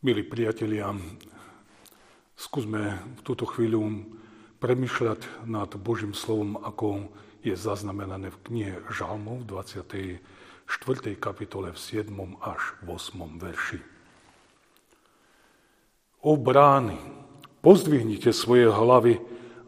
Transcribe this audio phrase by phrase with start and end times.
[0.00, 0.96] Milí priatelia,
[2.32, 4.08] skúsme v túto chvíľu
[4.56, 7.12] premyšľať nad Božím slovom, ako
[7.44, 11.20] je zaznamenané v knihe Žalmov v 24.
[11.20, 12.16] kapitole v 7.
[12.40, 13.44] až 8.
[13.44, 13.84] verši.
[16.24, 16.96] O brány,
[17.60, 19.20] pozdvihnite svoje hlavy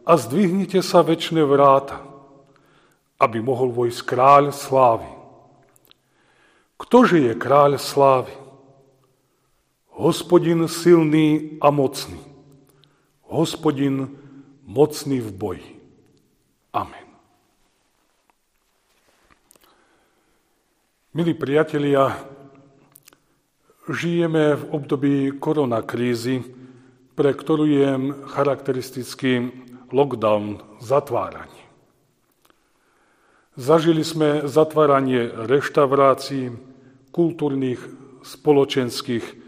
[0.09, 2.09] a zdvihnite sa väčšie vráta,
[3.21, 5.13] aby mohol vojsť kráľ slávy.
[6.81, 8.42] Ktože je kráľ slávy?
[9.93, 12.17] Hospodin silný a mocný.
[13.29, 14.09] Hospodin
[14.65, 15.69] mocný v boji.
[16.73, 17.13] Amen.
[21.13, 22.17] Milí priatelia,
[23.85, 26.41] žijeme v období koronakrízy,
[27.13, 27.91] pre ktorú je
[28.33, 29.53] charakteristický
[29.93, 31.69] lockdown, zatváranie.
[33.61, 36.57] Zažili sme zatváranie reštaurácií,
[37.13, 37.85] kultúrnych,
[38.25, 39.42] spoločenských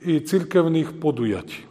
[0.00, 1.68] i cirkevných podujatí.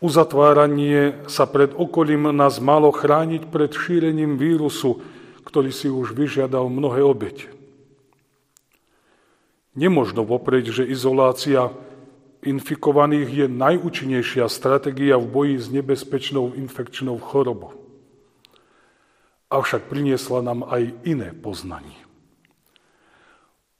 [0.00, 5.04] Uzatváranie sa pred okolím nás malo chrániť pred šírením vírusu,
[5.44, 7.52] ktorý si už vyžiadal mnohé obete.
[9.76, 11.68] Nemožno vopreť, že izolácia
[12.40, 17.76] infikovaných je najúčinnejšia stratégia v boji s nebezpečnou infekčnou chorobou.
[19.52, 21.99] Avšak priniesla nám aj iné poznanie.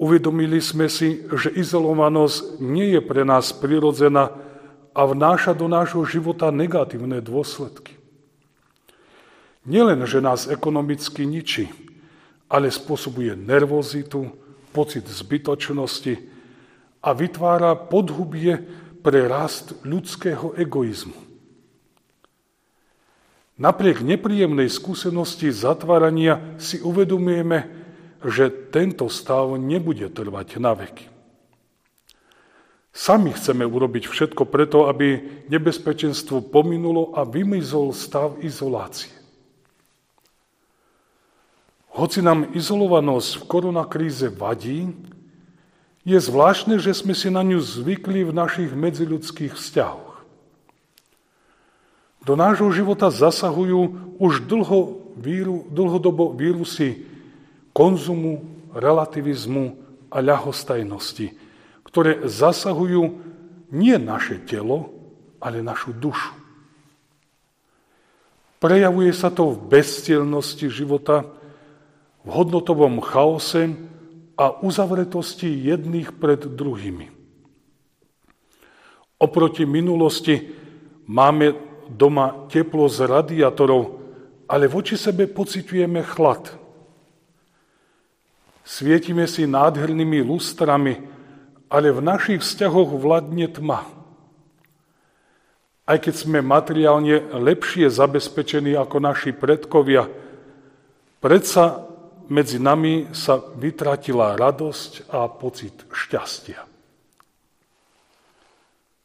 [0.01, 4.33] Uvedomili sme si, že izolovanosť nie je pre nás prirodzená
[4.97, 8.01] a vnáša do nášho života negatívne dôsledky.
[9.69, 11.69] Nielen, že nás ekonomicky ničí,
[12.49, 14.33] ale spôsobuje nervozitu,
[14.73, 16.17] pocit zbytočnosti
[17.05, 18.57] a vytvára podhubie
[19.05, 21.29] pre rast ľudského egoizmu.
[23.61, 27.80] Napriek nepríjemnej skúsenosti zatvárania si uvedomujeme,
[28.25, 31.09] že tento stav nebude trvať na veky.
[32.91, 39.15] Sami chceme urobiť všetko preto, aby nebezpečenstvo pominulo a vymizol stav izolácie.
[41.91, 44.91] Hoci nám izolovanosť v koronakríze vadí,
[46.01, 50.25] je zvláštne, že sme si na ňu zvykli v našich medziludských vzťahoch.
[52.25, 57.10] Do nášho života zasahujú už dlho, víru, dlhodobo vírusy
[57.73, 58.43] konzumu,
[58.75, 59.79] relativizmu
[60.11, 61.35] a ľahostajnosti,
[61.87, 63.03] ktoré zasahujú
[63.71, 64.91] nie naše telo,
[65.39, 66.35] ale našu dušu.
[68.61, 71.25] Prejavuje sa to v bezcielnosti života,
[72.21, 73.73] v hodnotovom chaose
[74.37, 77.09] a uzavretosti jedných pred druhými.
[79.17, 80.53] Oproti minulosti
[81.09, 81.57] máme
[81.89, 83.97] doma teplo z radiátorov,
[84.45, 86.43] ale voči sebe pociťujeme chlad–
[88.65, 91.01] Svietime si nádhernými lustrami,
[91.71, 93.87] ale v našich vzťahoch vládne tma.
[95.91, 100.07] Aj keď sme materiálne lepšie zabezpečení ako naši predkovia,
[101.19, 101.91] predsa
[102.31, 106.63] medzi nami sa vytratila radosť a pocit šťastia.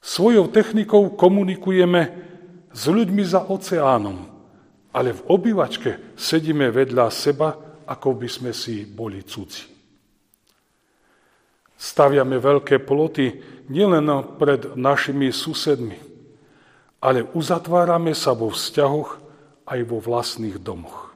[0.06, 2.02] Svojou technikou komunikujeme
[2.70, 4.30] s ľuďmi za oceánom,
[4.94, 9.72] ale v obývačke sedíme vedľa seba ako by sme si boli cudzi.
[11.76, 13.36] Staviame veľké ploty
[13.70, 14.08] nielen
[14.40, 15.98] pred našimi susedmi,
[17.04, 19.10] ale uzatvárame sa vo vzťahoch
[19.68, 21.14] aj vo vlastných domoch.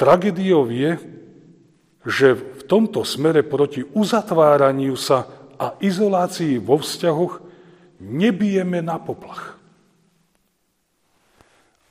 [0.00, 0.96] Tragédiou je,
[2.08, 5.28] že v tomto smere proti uzatváraniu sa
[5.60, 7.44] a izolácii vo vzťahoch
[8.00, 9.60] nebijeme na poplach.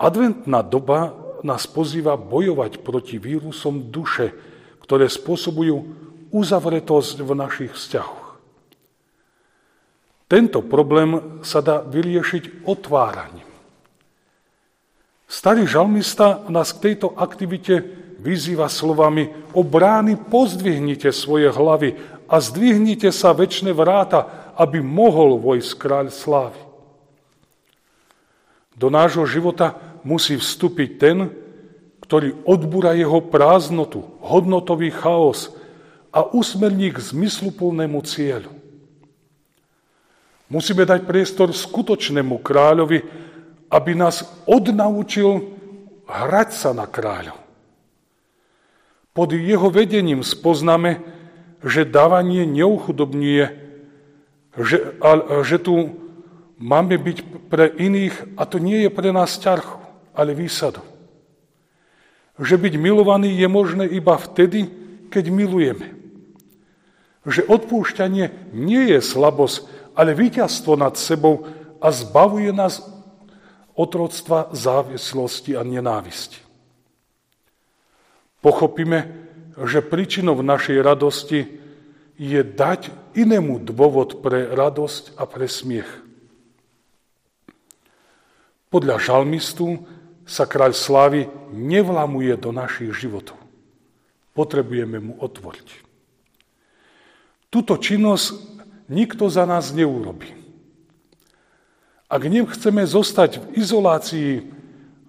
[0.01, 1.13] Adventná doba
[1.43, 4.33] nás pozýva bojovať proti vírusom duše,
[4.83, 5.75] ktoré spôsobujú
[6.33, 8.27] uzavretosť v našich vzťahoch.
[10.29, 13.49] Tento problém sa dá vyriešiť otváraním.
[15.29, 17.81] Starý žalmista nás k tejto aktivite
[18.21, 21.97] vyzýva slovami o brány pozdvihnite svoje hlavy
[22.29, 26.61] a zdvihnite sa väčšie vráta, aby mohol vojsť kráľ slávy.
[28.77, 31.17] Do nášho života musí vstúpiť ten,
[32.03, 35.53] ktorý odbúra jeho prázdnotu, hodnotový chaos
[36.09, 38.49] a usmerní k zmysluplnému cieľu.
[40.49, 43.05] Musíme dať priestor skutočnému kráľovi,
[43.69, 45.53] aby nás odnaučil
[46.09, 47.37] hrať sa na kráľu.
[49.13, 51.05] Pod jeho vedením spoznáme,
[51.61, 53.45] že dávanie neuchudobňuje,
[54.57, 54.77] že,
[55.45, 55.93] že tu
[56.57, 57.17] máme byť
[57.51, 59.78] pre iných a to nie je pre nás ťarcho,
[60.19, 60.99] ale výsadou
[62.39, 64.71] že byť milovaný je možné iba vtedy,
[65.11, 65.99] keď milujeme.
[67.27, 71.45] že odpúšťanie nie je slabosť, ale víťazstvo nad sebou
[71.83, 72.81] a zbavuje nás
[73.75, 76.39] otroctva závislosti a nenávisti.
[78.39, 79.27] Pochopíme,
[79.67, 81.59] že príčinou našej radosti
[82.15, 82.89] je dať
[83.19, 85.91] inému dôvod pre radosť a pre smiech.
[88.71, 89.83] Podľa žalmistu
[90.29, 93.41] sa kráľ slávy nevlamuje do našich životov.
[94.37, 95.67] Potrebujeme mu otvoriť.
[97.49, 98.37] Túto činnosť
[98.93, 100.37] nikto za nás neurobi.
[102.05, 104.31] Ak nechceme zostať v izolácii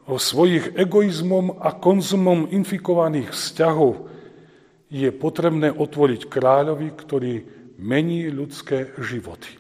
[0.09, 4.09] o svojich egoizmom a konzumom infikovaných vzťahov,
[4.91, 7.35] je potrebné otvoriť kráľovi, ktorý
[7.79, 9.60] mení ľudské životy.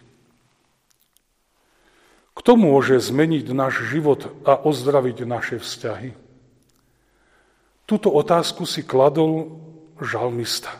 [2.41, 6.17] Kto môže zmeniť náš život a ozdraviť naše vzťahy?
[7.85, 9.61] Tuto otázku si kladol
[10.01, 10.73] žalmista.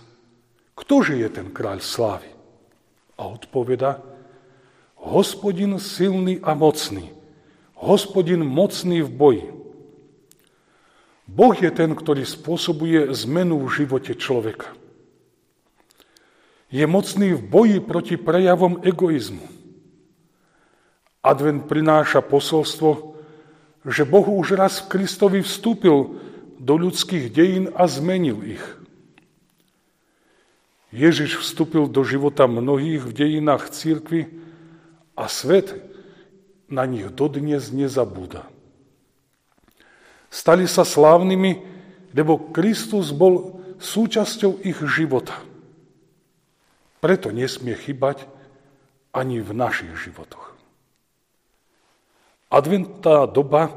[0.73, 2.33] Ktože je ten kráľ slávy?
[3.21, 4.01] A odpoveda,
[4.97, 7.13] hospodin silný a mocný,
[7.77, 9.47] hospodin mocný v boji.
[11.29, 14.73] Boh je ten, ktorý spôsobuje zmenu v živote človeka.
[16.73, 19.60] Je mocný v boji proti prejavom egoizmu.
[21.21, 23.17] Advent prináša posolstvo,
[23.85, 26.21] že Boh už raz v Kristovi vstúpil
[26.61, 28.65] do ľudských dejín a zmenil ich–
[30.91, 34.27] Ježiš vstúpil do života mnohých v dejinách církvy
[35.15, 35.79] a svet
[36.67, 38.47] na nich dodnes nezabúda.
[40.31, 41.63] Stali sa slávnymi,
[42.15, 45.39] lebo Kristus bol súčasťou ich života.
[46.99, 48.27] Preto nesmie chybať
[49.15, 50.60] ani v našich životoch.
[52.51, 53.71] Adventná doba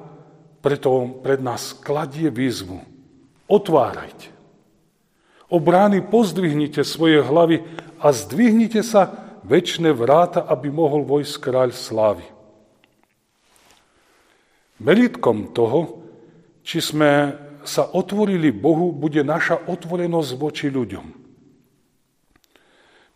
[0.65, 2.81] preto pred nás kladie výzvu.
[3.45, 4.33] Otvárajte.
[5.53, 7.61] O brány pozdvihnite svoje hlavy
[8.01, 9.13] a zdvihnite sa
[9.45, 12.25] väčšie vráta, aby mohol vojsť kráľ slávy.
[14.81, 16.01] Meritkom toho,
[16.65, 21.05] či sme sa otvorili Bohu, bude naša otvorenosť voči ľuďom.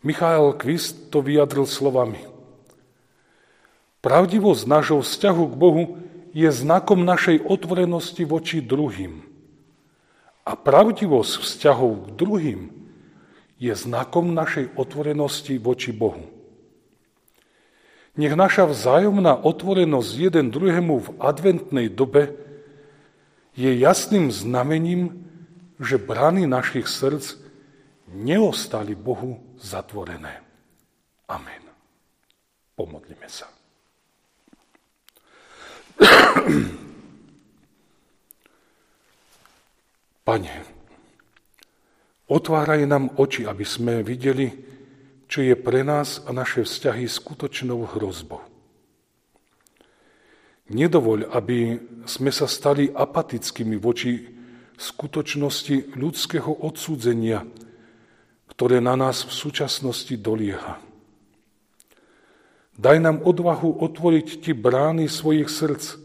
[0.06, 2.37] Michael Kvist to vyjadril slovami.
[3.98, 5.84] Pravdivosť nášho vzťahu k Bohu
[6.30, 9.26] je znakom našej otvorenosti voči druhým.
[10.46, 12.60] A pravdivosť vzťahov k druhým
[13.58, 16.22] je znakom našej otvorenosti voči Bohu.
[18.18, 22.34] Nech naša vzájomná otvorenosť jeden druhému v adventnej dobe
[23.58, 25.26] je jasným znamením,
[25.78, 27.38] že brány našich srdc
[28.10, 30.42] neostali Bohu zatvorené.
[31.30, 31.62] Amen.
[32.74, 33.57] Pomodlíme sa.
[40.26, 40.64] Pane,
[42.28, 44.52] otváraj nám oči, aby sme videli,
[45.28, 48.40] čo je pre nás a naše vzťahy skutočnou hrozbou.
[50.68, 54.36] Nedovoľ, aby sme sa stali apatickými voči
[54.76, 57.40] skutočnosti ľudského odsúdenia,
[58.52, 60.87] ktoré na nás v súčasnosti dolieha.
[62.78, 65.98] Daj nám odvahu otvoriť Ti brány svojich srdc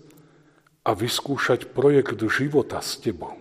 [0.81, 3.37] a vyskúšať projekt života s Tebou.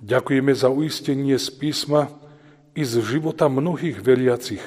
[0.00, 2.08] Ďakujeme za uistenie z písma
[2.72, 4.64] i z života mnohých veriacich,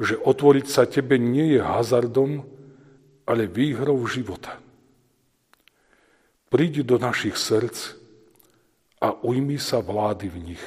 [0.00, 2.48] že otvoriť sa Tebe nie je hazardom,
[3.28, 4.56] ale výhrou života.
[6.48, 7.92] Príď do našich srdc
[9.04, 10.64] a ujmi sa vlády v nich.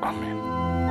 [0.00, 0.81] Amen.